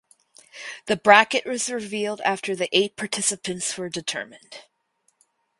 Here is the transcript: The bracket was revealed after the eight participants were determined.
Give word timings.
The 0.87 0.97
bracket 0.97 1.45
was 1.45 1.69
revealed 1.69 2.21
after 2.21 2.55
the 2.55 2.67
eight 2.75 2.95
participants 2.95 3.77
were 3.77 3.87
determined. 3.87 4.63